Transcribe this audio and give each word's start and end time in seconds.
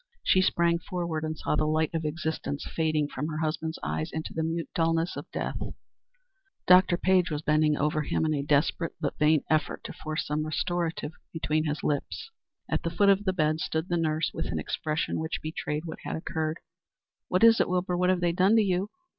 She 0.23 0.41
sprang 0.41 0.79
forward, 0.79 1.23
and 1.23 1.37
saw 1.37 1.55
the 1.55 1.67
light 1.67 1.93
of 1.93 2.05
existence 2.05 2.65
fading 2.65 3.07
from 3.09 3.27
her 3.27 3.37
husband's 3.37 3.77
eyes 3.83 4.11
into 4.11 4.33
the 4.33 4.41
mute 4.41 4.67
dulness 4.73 5.15
of 5.15 5.29
death. 5.29 5.59
Dr. 6.65 6.97
Page 6.97 7.29
was 7.29 7.43
bending 7.43 7.77
over 7.77 8.01
him 8.01 8.25
in 8.25 8.33
a 8.33 8.41
desperate, 8.41 8.95
but 8.99 9.15
vain, 9.19 9.43
effort 9.47 9.83
to 9.83 9.93
force 9.93 10.25
some 10.25 10.43
restorative 10.43 11.11
between 11.31 11.65
his 11.65 11.83
lips. 11.83 12.31
At 12.67 12.81
the 12.81 12.89
foot 12.89 13.09
of 13.09 13.25
the 13.25 13.31
bed 13.33 13.59
stood 13.59 13.89
the 13.89 13.95
nurse, 13.97 14.31
with 14.33 14.47
an 14.47 14.57
expression 14.57 15.19
which 15.19 15.39
betrayed 15.39 15.85
what 15.85 15.99
had 16.01 16.15
occurred. 16.15 16.61
"What 17.27 17.43
is 17.43 17.59
it, 17.61 17.69
Wilbur? 17.69 17.95
What 17.95 18.09
have 18.09 18.21
they 18.21 18.31
done 18.31 18.55
to 18.55 18.63
you? 18.63 18.89